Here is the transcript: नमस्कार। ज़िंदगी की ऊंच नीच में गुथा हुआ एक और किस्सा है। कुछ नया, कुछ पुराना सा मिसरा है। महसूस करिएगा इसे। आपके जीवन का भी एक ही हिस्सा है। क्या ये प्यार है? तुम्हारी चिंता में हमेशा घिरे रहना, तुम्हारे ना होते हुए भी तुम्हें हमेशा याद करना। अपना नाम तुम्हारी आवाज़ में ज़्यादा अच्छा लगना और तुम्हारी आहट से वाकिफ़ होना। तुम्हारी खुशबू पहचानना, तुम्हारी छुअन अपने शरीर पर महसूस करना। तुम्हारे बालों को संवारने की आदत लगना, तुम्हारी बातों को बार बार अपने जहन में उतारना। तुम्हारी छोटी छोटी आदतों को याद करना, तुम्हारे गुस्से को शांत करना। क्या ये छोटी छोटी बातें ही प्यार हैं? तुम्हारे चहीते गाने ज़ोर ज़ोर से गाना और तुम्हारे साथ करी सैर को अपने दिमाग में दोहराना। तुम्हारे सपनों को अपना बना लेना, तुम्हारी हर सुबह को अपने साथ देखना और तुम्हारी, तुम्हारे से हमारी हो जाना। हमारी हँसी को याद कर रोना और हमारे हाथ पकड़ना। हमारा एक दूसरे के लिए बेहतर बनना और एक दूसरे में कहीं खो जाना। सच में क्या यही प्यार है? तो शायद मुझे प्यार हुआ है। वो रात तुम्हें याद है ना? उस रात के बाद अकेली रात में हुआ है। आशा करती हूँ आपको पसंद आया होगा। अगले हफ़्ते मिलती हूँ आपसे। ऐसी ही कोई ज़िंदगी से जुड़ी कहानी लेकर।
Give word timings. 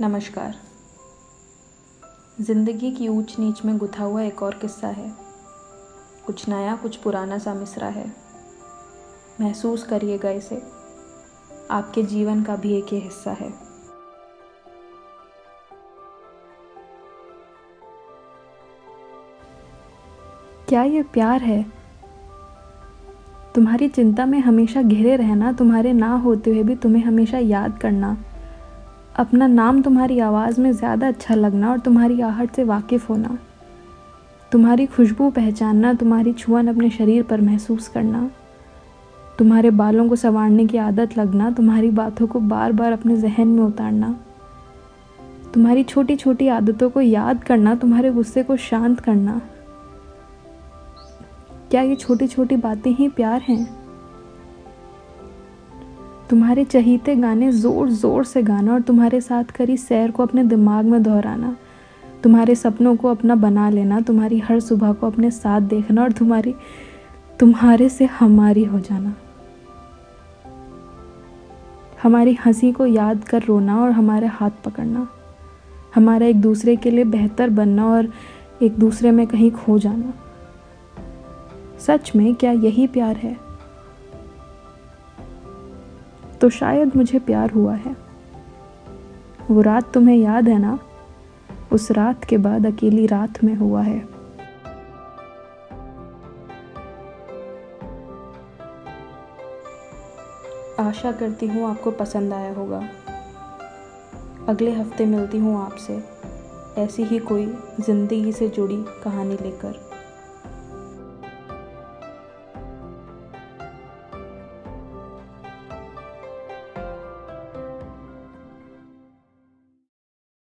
नमस्कार। 0.00 0.54
ज़िंदगी 2.40 2.90
की 2.90 3.08
ऊंच 3.08 3.38
नीच 3.38 3.64
में 3.64 3.78
गुथा 3.78 4.04
हुआ 4.04 4.22
एक 4.22 4.42
और 4.42 4.54
किस्सा 4.54 4.88
है। 4.88 5.12
कुछ 6.26 6.48
नया, 6.48 6.76
कुछ 6.76 6.96
पुराना 6.96 7.38
सा 7.38 7.54
मिसरा 7.54 7.86
है। 7.86 8.12
महसूस 9.40 9.82
करिएगा 9.82 10.30
इसे। 10.30 10.62
आपके 11.70 12.02
जीवन 12.02 12.42
का 12.42 12.56
भी 12.56 12.74
एक 12.74 12.84
ही 12.84 12.98
हिस्सा 12.98 13.30
है। 13.30 13.54
क्या 20.68 20.82
ये 20.82 21.02
प्यार 21.02 21.42
है? 21.42 21.66
तुम्हारी 23.54 23.88
चिंता 23.88 24.26
में 24.26 24.40
हमेशा 24.40 24.82
घिरे 24.82 25.16
रहना, 25.16 25.52
तुम्हारे 25.52 25.92
ना 25.92 26.16
होते 26.16 26.50
हुए 26.50 26.62
भी 26.62 26.76
तुम्हें 26.76 27.04
हमेशा 27.04 27.38
याद 27.38 27.78
करना। 27.78 28.16
अपना 29.18 29.46
नाम 29.46 29.82
तुम्हारी 29.82 30.18
आवाज़ 30.18 30.60
में 30.60 30.72
ज़्यादा 30.72 31.08
अच्छा 31.08 31.34
लगना 31.34 31.70
और 31.70 31.78
तुम्हारी 31.78 32.20
आहट 32.20 32.54
से 32.54 32.64
वाकिफ़ 32.64 33.06
होना। 33.08 33.38
तुम्हारी 34.52 34.86
खुशबू 34.86 35.30
पहचानना, 35.30 35.94
तुम्हारी 35.94 36.32
छुअन 36.32 36.68
अपने 36.68 36.90
शरीर 36.90 37.22
पर 37.22 37.40
महसूस 37.40 37.88
करना। 37.88 38.30
तुम्हारे 39.38 39.70
बालों 39.70 40.08
को 40.08 40.16
संवारने 40.16 40.66
की 40.66 40.78
आदत 40.78 41.18
लगना, 41.18 41.50
तुम्हारी 41.50 41.90
बातों 41.90 42.26
को 42.26 42.40
बार 42.40 42.72
बार 42.72 42.92
अपने 42.92 43.16
जहन 43.16 43.48
में 43.48 43.62
उतारना। 43.62 44.16
तुम्हारी 45.54 45.84
छोटी 45.84 46.16
छोटी 46.16 46.48
आदतों 46.48 46.90
को 46.90 47.00
याद 47.00 47.44
करना, 47.44 47.74
तुम्हारे 47.74 48.10
गुस्से 48.10 48.42
को 48.42 48.56
शांत 48.56 49.00
करना। 49.00 49.40
क्या 51.70 51.82
ये 51.82 51.94
छोटी 51.96 52.26
छोटी 52.26 52.56
बातें 52.56 52.90
ही 52.90 53.08
प्यार 53.08 53.40
हैं? 53.40 53.87
तुम्हारे 56.30 56.64
चहीते 56.64 57.16
गाने 57.16 57.52
ज़ोर 57.52 57.90
ज़ोर 57.90 58.24
से 58.24 58.42
गाना 58.42 58.74
और 58.74 58.80
तुम्हारे 58.80 59.20
साथ 59.20 59.44
करी 59.44 59.76
सैर 59.76 60.10
को 60.10 60.22
अपने 60.22 60.44
दिमाग 60.44 60.84
में 60.84 61.02
दोहराना। 61.02 61.56
तुम्हारे 62.22 62.54
सपनों 62.54 62.96
को 62.96 63.08
अपना 63.08 63.34
बना 63.34 63.70
लेना, 63.70 64.00
तुम्हारी 64.00 64.38
हर 64.38 64.60
सुबह 64.60 64.92
को 64.92 65.06
अपने 65.06 65.30
साथ 65.30 65.60
देखना 65.60 66.02
और 66.02 66.12
तुम्हारी, 66.12 66.54
तुम्हारे 67.40 67.88
से 67.88 68.04
हमारी 68.04 68.64
हो 68.64 68.80
जाना। 68.80 69.14
हमारी 72.02 72.38
हँसी 72.46 72.72
को 72.72 72.86
याद 72.86 73.24
कर 73.24 73.42
रोना 73.42 73.82
और 73.82 73.90
हमारे 73.90 74.26
हाथ 74.26 74.50
पकड़ना। 74.64 75.08
हमारा 75.94 76.26
एक 76.26 76.40
दूसरे 76.40 76.76
के 76.76 76.90
लिए 76.90 77.04
बेहतर 77.04 77.50
बनना 77.50 77.86
और 77.86 78.12
एक 78.62 78.78
दूसरे 78.78 79.10
में 79.10 79.26
कहीं 79.26 79.50
खो 79.50 79.78
जाना। 79.78 80.12
सच 81.78 82.12
में 82.16 82.34
क्या 82.34 82.52
यही 82.52 82.86
प्यार 82.86 83.16
है? 83.16 83.47
तो 86.40 86.50
शायद 86.50 86.96
मुझे 86.96 87.18
प्यार 87.18 87.50
हुआ 87.50 87.74
है। 87.74 87.96
वो 89.50 89.60
रात 89.60 89.92
तुम्हें 89.92 90.16
याद 90.16 90.48
है 90.48 90.58
ना? 90.58 90.78
उस 91.72 91.90
रात 91.90 92.24
के 92.24 92.36
बाद 92.38 92.66
अकेली 92.66 93.06
रात 93.06 93.44
में 93.44 93.54
हुआ 93.54 93.82
है। 93.82 94.08
आशा 100.80 101.12
करती 101.12 101.46
हूँ 101.46 101.70
आपको 101.70 101.90
पसंद 101.90 102.32
आया 102.32 102.54
होगा। 102.54 102.88
अगले 104.48 104.70
हफ़्ते 104.70 105.06
मिलती 105.06 105.38
हूँ 105.38 105.66
आपसे। 105.66 106.04
ऐसी 106.78 107.02
ही 107.02 107.18
कोई 107.18 107.46
ज़िंदगी 107.80 108.32
से 108.32 108.48
जुड़ी 108.48 108.84
कहानी 109.04 109.34
लेकर। 109.34 109.97